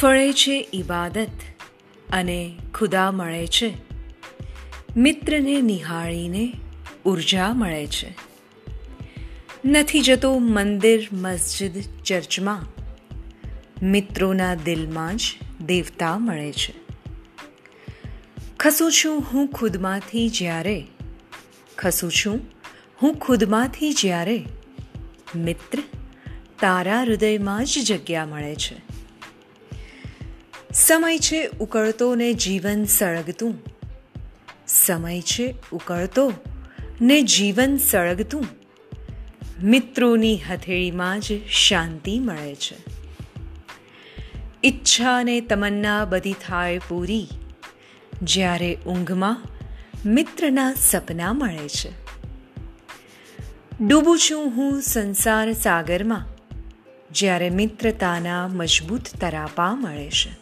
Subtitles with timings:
[0.00, 1.28] ફળે છે ઈબાદત
[2.12, 3.74] અને ખુદા મળે છે.
[4.96, 6.52] મિત્રને નિહાળીને
[7.06, 8.14] ઊર્જા મળે છે.
[9.64, 12.62] નથી જતો મંદિર, મસ્જિદ, ચર્ચમાં.
[13.86, 15.20] મિત્રોના દિલમાં જ
[15.60, 16.74] દેવતા મળે છે.
[18.58, 20.86] ખસું છું હું ખુદમાંથી જ્યારે.
[21.78, 22.40] ખસું છું
[23.02, 24.44] હું ખુદમાંથી જ્યારે.
[25.36, 25.78] મિત્ર,
[26.60, 28.95] તારા હૃદયમાં જ જગ્યા મળે છે.
[30.76, 33.54] સમય છે ઉકળતો ને જીવન સળગતું
[34.66, 36.24] સમય છે ઉકળતો
[37.00, 38.44] ને જીવન સળગતું
[39.64, 42.76] મિત્રોની હથેળીમાં જ શાંતિ મળે છે
[44.64, 47.26] ઈચ્છા ને તમન્ના બધી થાય પૂરી
[48.24, 49.38] જ્યારે ઊંઘમાં
[50.12, 51.90] મિત્રના સપના મળે છે
[53.80, 56.26] ડૂબું છું હું સંસાર સાગરમાં
[57.10, 60.32] જ્યારે મિત્રતાના મજબૂત તરાપા મળે છે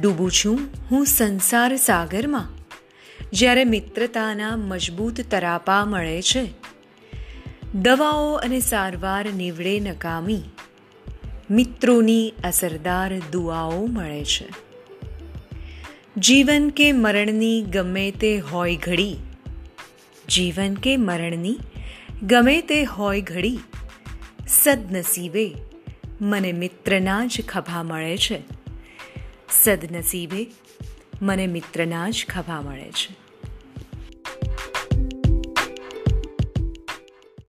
[0.00, 2.48] ડૂબું છું હું સંસાર સાગરમાં.
[3.32, 6.48] જ્યારે મિત્રતાના મજબૂત તરાપા મળે છે.
[7.74, 10.42] દવાઓ અને સારવાર નીવડે નકામી.
[11.50, 14.48] મિત્રોની અસરદાર દુઆઓ મળે છે.
[16.16, 19.16] જીવન કે મરણની ગમે તે હોય ઘડી.
[20.28, 21.58] જીવન કે મરણની
[22.22, 23.58] ગમે તે હોય ઘડી.
[24.48, 25.54] સદનસીબે
[26.20, 28.63] મને મિત્રના જ ખભા મળે છે.
[29.62, 30.46] સદનસીબે
[31.22, 33.10] મને મિત્રના જ ખભા મળે છે.